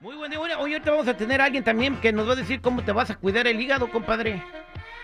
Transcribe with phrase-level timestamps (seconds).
[0.00, 0.38] Muy buen día.
[0.38, 2.82] Bueno, Hoy ahorita vamos a tener a alguien también que nos va a decir cómo
[2.82, 4.42] te vas a cuidar el hígado, compadre.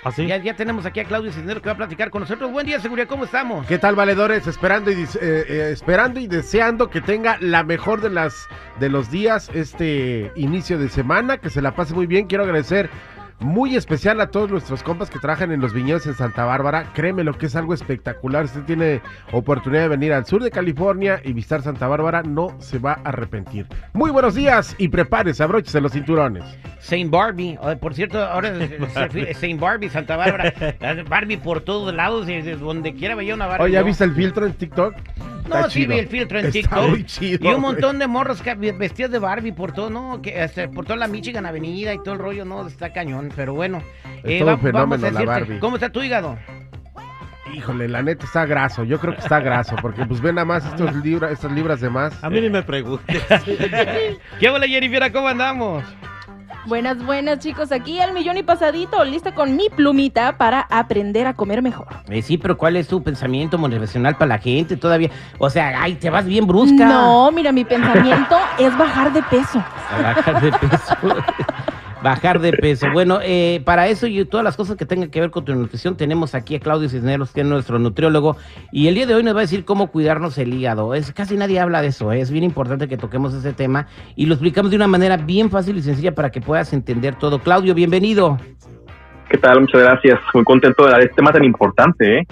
[0.05, 0.27] ¿Así?
[0.27, 2.53] Ya, ya tenemos aquí a Claudio Cisneros que va a platicar con nosotros.
[2.53, 3.67] Buen día, seguridad, ¿cómo estamos?
[3.67, 4.47] ¿Qué tal, valedores?
[4.47, 8.47] Esperando y, eh, eh, esperando y deseando que tenga la mejor de las
[8.79, 12.27] de los días este inicio de semana, que se la pase muy bien.
[12.27, 12.91] Quiero agradecer
[13.41, 16.93] muy especial a todos nuestros compas que trabajan en los viñedos en Santa Bárbara.
[16.95, 18.49] Créeme lo que es algo espectacular.
[18.49, 22.57] Si usted tiene oportunidad de venir al sur de California y visitar Santa Bárbara, no
[22.61, 23.67] se va a arrepentir.
[23.93, 26.45] Muy buenos días y prepárese, abróchese los cinturones.
[26.81, 27.59] Saint Barbie.
[27.61, 28.53] Oh, por cierto, ahora
[29.35, 30.53] Saint Barbie, Santa Bárbara.
[31.09, 32.27] Barbie por todos lados,
[32.61, 33.65] donde quiera veía una Barbie.
[33.65, 34.95] Oye, ¿ya viste el filtro en TikTok?
[35.49, 35.93] No, Está sí chido.
[35.95, 36.89] vi el filtro en Está TikTok.
[36.89, 40.23] muy chido, y un montón de morros que- vestidos de Barbie por todo, ¿no?
[40.23, 42.67] Que, este, por toda la Michigan Avenida y todo el rollo, ¿no?
[42.67, 43.31] Está cañón.
[43.37, 43.83] Pero bueno.
[44.23, 45.59] Es todo un fenómeno la decirte, Barbie.
[45.59, 46.39] ¿Cómo está tu hígado?
[47.53, 48.85] Híjole, la neta está graso.
[48.85, 51.91] Yo creo que está graso, porque pues ven nada más estos libras, estas libras de
[51.91, 52.25] más.
[52.25, 53.23] A mí ni me preguntes.
[54.41, 55.13] ¿Qué hola, Jennifer?
[55.13, 55.85] ¿Cómo andamos?
[56.67, 61.35] Buenas, buenas chicos, aquí al millón y pasadito, lista con mi plumita para aprender a
[61.35, 61.89] comer mejor.
[62.09, 65.11] Eh, sí, pero ¿cuál es tu pensamiento motivacional para la gente todavía?
[65.39, 66.87] O sea, ay, te vas bien brusca.
[66.87, 69.63] No, mira, mi pensamiento es bajar de peso.
[70.03, 70.97] Bajar de peso.
[72.05, 72.87] bajar de peso.
[72.93, 75.97] Bueno, eh, para eso y todas las cosas que tengan que ver con tu nutrición,
[75.97, 78.37] tenemos aquí a Claudio Cisneros, que es nuestro nutriólogo,
[78.71, 80.95] y el día de hoy nos va a decir cómo cuidarnos el hígado.
[80.95, 82.21] Es casi nadie habla de eso, ¿eh?
[82.21, 85.79] es bien importante que toquemos ese tema y lo explicamos de una manera bien fácil
[85.79, 87.39] y sencilla para que puedas entender todo.
[87.41, 88.39] Claudio, bienvenido.
[89.31, 89.63] ¿Qué tal?
[89.63, 90.21] Muchas gracias.
[90.35, 92.27] Muy contento de dar este tema tan importante, ¿eh?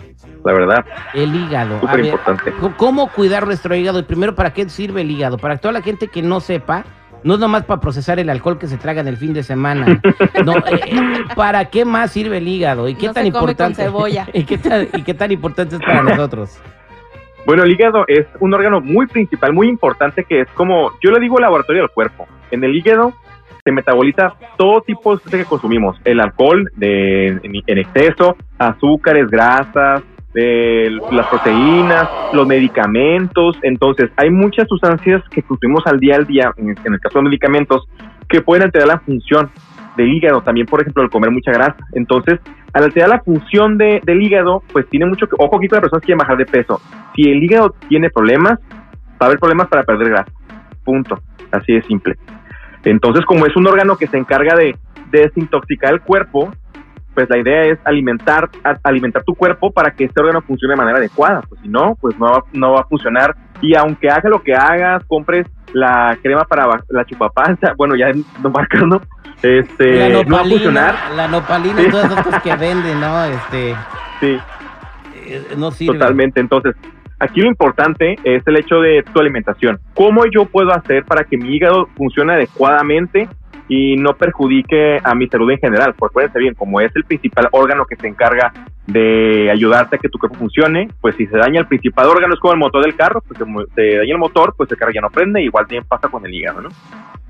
[0.44, 0.84] La verdad,
[1.14, 1.80] El hígado.
[1.80, 2.52] Súper importante.
[2.60, 3.98] ¿Cómo- ¿Cómo cuidar nuestro hígado?
[4.00, 5.38] Y primero, ¿para qué sirve el hígado?
[5.38, 6.84] Para toda la gente que no sepa,
[7.24, 10.00] no es nomás para procesar el alcohol que se traga en el fin de semana.
[10.44, 12.88] No, eh, ¿para qué más sirve el hígado?
[12.88, 13.82] ¿Y qué No tan se come con importante?
[13.84, 14.26] cebolla.
[14.34, 16.58] ¿Y qué tan, y qué tan importante es para nosotros?
[17.46, 21.20] Bueno, el hígado es un órgano muy principal, muy importante, que es como, yo le
[21.20, 22.26] digo laboratorio del cuerpo.
[22.50, 23.12] En el hígado
[23.64, 25.96] se metaboliza todo tipo de que consumimos.
[26.04, 30.02] El alcohol de, en, en exceso, azúcares, grasas,
[30.34, 33.56] de las proteínas, los medicamentos.
[33.62, 37.87] Entonces, hay muchas sustancias que consumimos al día al día, en, el caso de medicamentos,
[38.28, 39.50] que pueden alterar la función
[39.97, 40.41] del hígado.
[40.43, 41.76] También, por ejemplo, el comer mucha grasa.
[41.93, 42.41] Entonces,
[42.72, 45.37] al alterar la función de- del hígado, pues tiene mucho que...
[45.38, 46.81] Ojo aquí las personas que quieren bajar de peso.
[47.14, 50.32] Si el hígado tiene problemas, va a haber problemas para perder grasa.
[50.84, 51.19] Punto.
[51.50, 52.16] Así de simple.
[52.84, 54.75] Entonces, como es un órgano que se encarga de
[55.10, 56.50] desintoxicar el cuerpo,
[57.14, 58.48] pues la idea es alimentar,
[58.82, 61.42] alimentar tu cuerpo para que este órgano funcione de manera adecuada.
[61.48, 63.34] Pues si no, pues no va, no va a funcionar.
[63.60, 68.10] Y aunque haga lo que hagas, compres la crema para la chupapanza, bueno, ya
[68.42, 69.00] no marcas, ¿no?
[69.42, 70.94] Este, la no va a funcionar.
[71.16, 73.24] la nopalina y todas esas cosas que venden, ¿no?
[73.24, 73.74] Este,
[74.20, 74.38] Sí.
[75.26, 75.98] eh, no sirve.
[75.98, 76.40] Totalmente.
[76.40, 76.76] Entonces,
[77.18, 79.78] aquí lo importante es el hecho de tu alimentación.
[79.94, 83.28] ¿Cómo yo puedo hacer para que mi hígado funcione adecuadamente
[83.74, 85.94] y no perjudique a mi salud en general?
[85.96, 88.52] Porque acuérdense bien, como es el principal órgano que se encarga
[88.86, 92.40] de ayudarte a que tu cuerpo funcione, pues si se daña el principal órgano es
[92.40, 93.44] como el motor del carro, pues se,
[93.74, 96.34] se daña el motor, pues el carro ya no prende, igual también pasa con el
[96.34, 96.68] hígado, ¿no?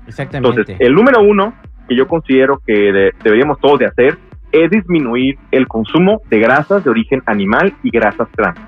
[0.05, 0.49] Exactamente.
[0.49, 1.53] Entonces, el número uno
[1.87, 4.17] que yo considero que de- deberíamos todos de hacer
[4.51, 8.59] es disminuir el consumo de grasas de origen animal y grasas trans.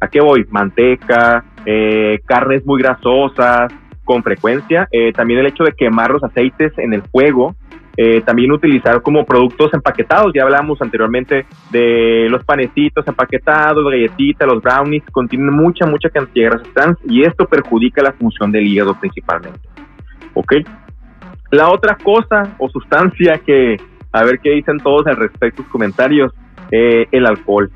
[0.00, 0.46] ¿A qué voy?
[0.50, 3.72] Manteca, eh, carnes muy grasosas
[4.10, 7.54] con frecuencia, eh, también el hecho de quemar los aceites en el fuego,
[7.96, 14.60] eh, también utilizar como productos empaquetados, ya hablamos anteriormente de los panecitos empaquetados, galletitas, los
[14.60, 18.98] brownies, contienen mucha, mucha cantidad de grasas trans y esto perjudica la función del hígado
[18.98, 19.60] principalmente.
[20.34, 20.54] ¿Ok?
[21.52, 23.76] La otra cosa o sustancia que,
[24.10, 26.32] a ver qué dicen todos al respecto, sus comentarios,
[26.72, 27.70] eh, el alcohol.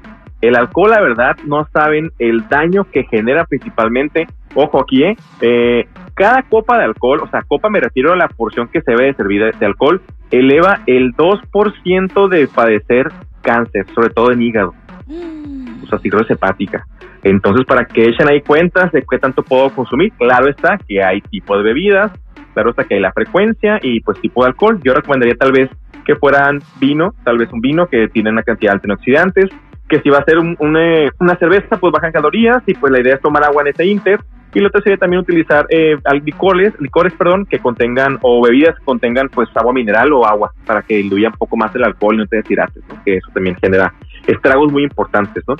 [0.44, 5.88] El alcohol, la verdad, no saben el daño que genera principalmente, ojo aquí, eh, eh,
[6.12, 9.06] cada copa de alcohol, o sea, copa me refiero a la porción que se debe
[9.06, 13.10] de servir de, de alcohol, eleva el 2% de padecer
[13.40, 14.74] cáncer, sobre todo en hígado,
[15.82, 16.84] o sea, cirrosis hepática.
[17.22, 21.22] Entonces, para que echen ahí cuentas de qué tanto puedo consumir, claro está que hay
[21.22, 22.12] tipo de bebidas,
[22.52, 24.78] claro está que hay la frecuencia y pues tipo de alcohol.
[24.84, 25.70] Yo recomendaría tal vez
[26.04, 29.50] que fueran vino, tal vez un vino que tiene una cantidad de antioxidantes,
[29.96, 32.92] que si va a ser un- un, eh, una cerveza, pues bajan calorías y pues
[32.92, 34.18] la idea es tomar agua en ese inter.
[34.52, 38.84] Y lo otro sería también utilizar eh, licores, licores perdón, que contengan o bebidas que
[38.84, 42.18] contengan pues agua mineral o agua para que diluya un poco más el alcohol y
[42.18, 43.00] no te deshidrates, ¿no?
[43.04, 43.92] que eso también genera
[44.26, 45.42] estragos muy importantes.
[45.48, 45.56] ¿no?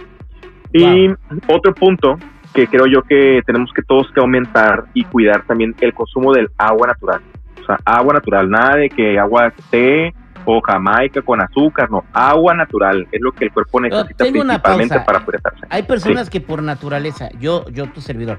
[0.72, 1.10] Y
[1.48, 2.18] otro punto
[2.54, 6.48] que creo yo que tenemos que todos que aumentar y cuidar también el consumo del
[6.56, 7.20] agua natural.
[7.62, 12.54] O sea, agua natural, nada de que agua té o jamaica con azúcar, no, agua
[12.54, 15.04] natural es lo que el cuerpo necesita principalmente pausa.
[15.04, 15.66] para purificarse.
[15.70, 18.38] Hay personas que por naturaleza, yo, yo tu servidor,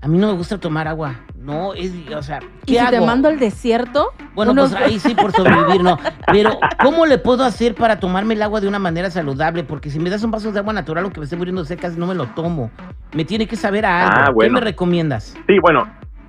[0.00, 1.14] a mí no me gusta tomar agua.
[1.38, 2.90] No, es, o sea, ¿qué ¿Y si hago?
[2.90, 4.12] te mando al desierto?
[4.34, 5.98] Bueno, Unos- pues ahí sí por sobrevivir, no.
[6.26, 9.64] Pero, ¿cómo le puedo hacer para tomarme el agua de una manera saludable?
[9.64, 11.78] Porque si me das un vaso de agua natural, aunque me esté muriendo de sed,
[11.80, 12.70] casi no me lo tomo.
[13.14, 14.20] Me tiene que saber a algo.
[14.26, 14.54] Ah, bueno.
[14.54, 15.34] ¿Qué me recomiendas?
[15.46, 15.86] Sí, bueno,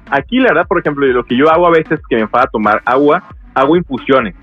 [0.09, 2.81] aquí la verdad, por ejemplo, lo que yo hago a veces que me enfada tomar
[2.85, 3.23] agua,
[3.53, 4.35] hago infusiones.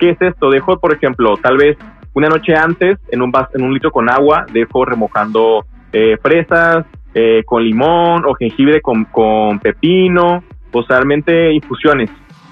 [0.00, 0.50] ¿Qué es esto?
[0.50, 1.76] Dejo, por ejemplo, tal vez
[2.14, 6.84] una noche antes, en un, vas- en un litro con agua, dejo remojando eh, fresas
[7.14, 10.42] eh, con limón o jengibre con, con pepino,
[10.72, 10.82] o
[11.52, 12.10] infusiones.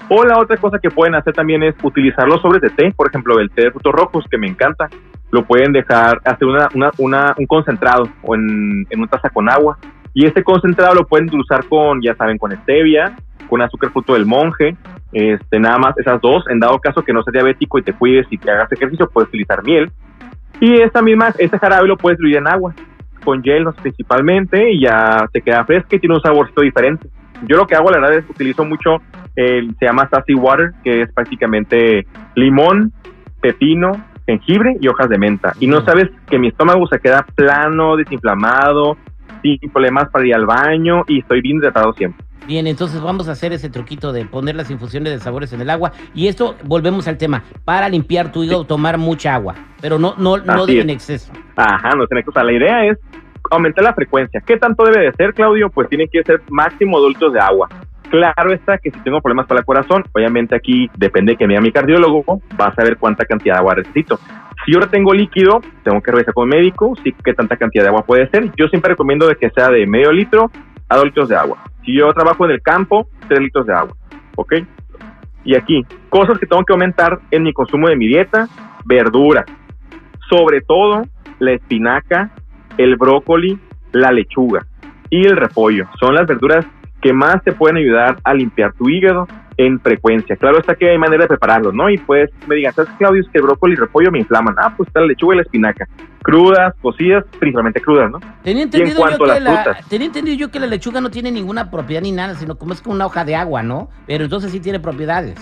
[0.09, 3.39] O la otra cosa que pueden hacer también es utilizar los sobres té, por ejemplo,
[3.39, 4.87] el té de frutos rojos, que me encanta.
[5.31, 9.49] Lo pueden dejar, hacer una, una, una- un concentrado o en, en una taza con
[9.49, 9.77] agua.
[10.13, 13.15] Y este concentrado lo pueden usar con, ya saben, con stevia,
[13.47, 14.75] con azúcar fruto del monje,
[15.11, 16.43] este, nada más esas dos.
[16.49, 19.29] En dado caso que no seas diabético y te cuides y que hagas ejercicio, puedes
[19.29, 19.91] utilizar miel.
[20.59, 22.73] Y esta misma, este jarabe lo puedes diluir en agua,
[23.23, 27.07] con hielos principalmente, y ya te queda fresca y tiene un saborcito diferente.
[27.47, 28.97] Yo lo que hago, la verdad, es utilizo mucho,
[29.35, 32.05] el, se llama sassy water, que es prácticamente
[32.35, 32.91] limón,
[33.41, 33.91] pepino,
[34.25, 35.53] jengibre y hojas de menta.
[35.59, 35.85] Y no Mm.
[35.85, 38.97] sabes que mi estómago se queda plano, desinflamado,
[39.41, 42.25] sin problemas para ir al baño y estoy bien hidratado siempre.
[42.47, 45.69] Bien, entonces vamos a hacer ese truquito de poner las infusiones de sabores en el
[45.69, 45.91] agua.
[46.15, 50.37] Y esto, volvemos al tema, para limpiar tu hígado, tomar mucha agua, pero no, no,
[50.37, 51.31] no de en exceso.
[51.55, 52.45] Ajá, no tiene que usar.
[52.45, 52.97] La idea es
[53.51, 54.41] aumentar la frecuencia.
[54.45, 55.69] ¿Qué tanto debe de ser, Claudio?
[55.69, 57.69] Pues tiene que ser máximo litros de agua.
[58.09, 61.53] Claro está que si tengo problemas para el corazón, obviamente aquí depende de que me
[61.53, 64.19] diga mi cardiólogo, vas a ver cuánta cantidad de agua necesito.
[64.65, 67.89] Si yo tengo líquido, tengo que revisar con el médico, sí, qué tanta cantidad de
[67.89, 68.51] agua puede ser.
[68.57, 70.51] Yo siempre recomiendo de que sea de medio litro
[70.89, 71.59] a dos litros de agua.
[71.85, 73.95] Si yo trabajo en el campo, tres litros de agua,
[74.35, 74.53] ¿ok?
[75.45, 78.47] Y aquí, cosas que tengo que aumentar en mi consumo de mi dieta,
[78.85, 79.45] verdura,
[80.29, 81.03] sobre todo
[81.37, 82.31] la espinaca,
[82.77, 83.57] el brócoli,
[83.91, 84.65] la lechuga
[85.09, 85.87] y el repollo.
[85.99, 86.65] Son las verduras
[87.01, 90.37] que más te pueden ayudar a limpiar tu hígado en frecuencia.
[90.37, 91.89] Claro está que hay manera de prepararlo, ¿no?
[91.89, 93.21] Y pues me digan, ¿sabes, Claudio?
[93.21, 94.55] Es que el brócoli y el repollo me inflaman.
[94.57, 95.85] Ah, pues está la lechuga y la espinaca.
[96.21, 98.19] Crudas, cocidas, principalmente crudas, ¿no?
[98.41, 99.89] Tenía entendido, yo cuanto a que la, frutas.
[99.89, 102.81] tenía entendido yo que la lechuga no tiene ninguna propiedad ni nada, sino como es
[102.81, 103.89] como una hoja de agua, ¿no?
[104.07, 105.37] Pero entonces sí tiene propiedades.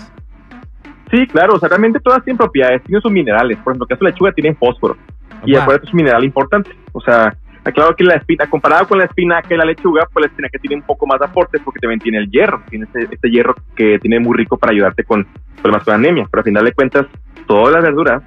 [1.12, 3.56] Sí, claro, o sea, realmente todas tienen propiedades, tienen sus minerales.
[3.58, 4.96] Por ejemplo, de la lechuga tiene fósforo.
[5.44, 5.62] Y Guau.
[5.62, 6.70] acuérdate, es un mineral importante.
[6.92, 7.36] O sea,
[7.72, 10.76] claro que la espina, comparado con la espinaca y la lechuga, pues la espinaca tiene
[10.76, 12.62] un poco más de aportes porque también tiene el hierro.
[12.68, 15.26] Tiene este, este hierro que tiene muy rico para ayudarte con
[15.60, 16.26] problemas con anemia.
[16.30, 17.06] Pero al final de cuentas,
[17.46, 18.22] todas las verduras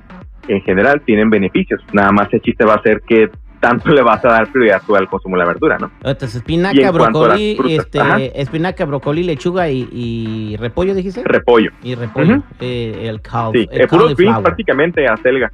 [0.48, 1.82] en general tienen beneficios.
[1.94, 3.30] Nada más el chiste va a ser que
[3.62, 5.92] tanto le vas a dar prioridad tú al consumo de la verdura, ¿no?
[6.04, 11.24] Entonces, espinaca, en brócoli, este, espinaca, brócoli, lechuga y, y repollo, dijiste?
[11.24, 11.72] Repollo.
[11.84, 12.44] y repollo.
[12.60, 15.51] Eh, el caul, Sí, el eh, puro prácticamente, acelga.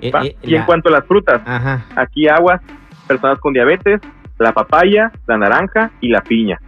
[0.00, 1.86] Eh, eh, y en cuanto a las frutas, Ajá.
[1.96, 2.60] aquí aguas,
[3.06, 4.00] personas con diabetes,
[4.38, 6.58] la papaya, la naranja y la piña.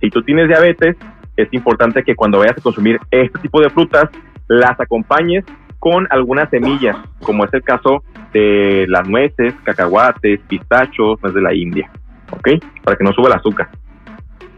[0.00, 0.96] Si tú tienes diabetes,
[1.36, 4.04] es importante que cuando vayas a consumir este tipo de frutas,
[4.48, 5.44] las acompañes
[5.78, 11.54] con algunas semillas, como es el caso de las nueces, cacahuates, pistachos, nuez de la
[11.54, 11.90] India,
[12.30, 12.48] ¿ok?
[12.82, 13.68] Para que no suba el azúcar.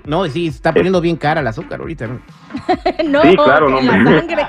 [0.07, 2.07] No, sí, se está poniendo bien cara el azúcar ahorita.
[2.07, 2.19] ¿no?
[3.11, 4.19] no, Sí, claro, no, la hombre.
[4.21, 4.47] sangre.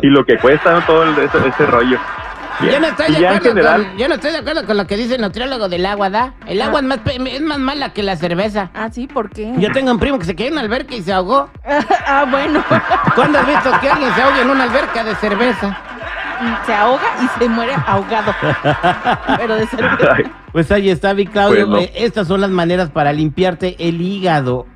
[0.02, 0.80] y lo que cuesta ¿no?
[0.86, 1.98] todo el- ese, ese rollo.
[2.62, 4.96] Yo no, estoy de acuerdo general, con, yo no estoy de acuerdo con lo que
[4.96, 6.34] dice el nutriólogo del agua, ¿da?
[6.46, 8.70] El agua es más, pe- es más mala que la cerveza.
[8.74, 9.52] ah, sí, ¿por qué?
[9.58, 11.48] Yo tengo un primo que se quedó en una alberca y se ahogó.
[12.06, 12.62] ah, bueno.
[13.14, 15.78] ¿Cuándo has visto que alguien se ahogue en una alberca de cerveza?
[16.64, 18.34] se ahoga y se muere ahogado.
[19.36, 20.14] Pero de cerveza.
[20.16, 21.66] ay, Pues ahí está, mi Claudio.
[21.68, 21.78] Pues no.
[21.78, 24.66] Eh, Estas son las maneras para limpiarte el hígado.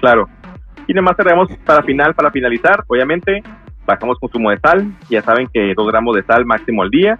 [0.00, 0.28] Claro.
[0.86, 3.42] Y nada más cerramos para final, para finalizar, obviamente,
[3.86, 7.18] bajamos consumo de sal, ya saben que 2 gramos de sal máximo al día,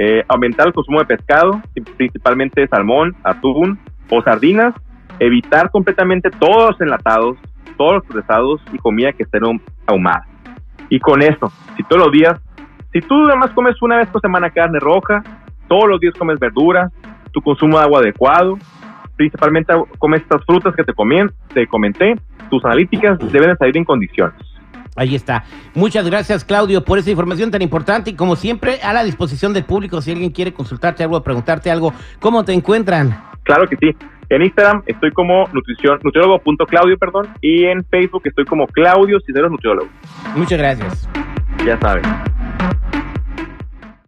[0.00, 1.60] Eh, aumentar el consumo de pescado,
[1.96, 4.72] principalmente salmón, atún o sardinas,
[5.18, 7.36] evitar completamente todos los enlatados,
[7.76, 9.42] todos los procesados y comida que estén
[9.88, 10.24] ahumada.
[10.88, 12.40] Y con esto, si todos los días,
[12.92, 15.20] si tú nada más comes una vez por semana carne roja,
[15.66, 16.92] todos los días comes verduras,
[17.32, 18.56] tu consumo de agua adecuado,
[19.16, 22.14] principalmente comes estas frutas que te, comien, te comenté,
[22.50, 24.38] tus analíticas deben de salir en condiciones.
[24.98, 25.44] Ahí está.
[25.74, 29.64] Muchas gracias, Claudio, por esa información tan importante y como siempre, a la disposición del
[29.64, 33.16] público, si alguien quiere consultarte algo, preguntarte algo, ¿cómo te encuentran?
[33.44, 33.96] Claro que sí.
[34.28, 39.88] En Instagram estoy como nutrición, nutriólogo.claudio, perdón, y en Facebook estoy como Claudio Cisneros Nutriólogo.
[40.34, 41.08] Muchas gracias.
[41.64, 42.02] Ya saben.